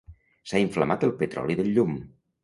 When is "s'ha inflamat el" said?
0.51-1.13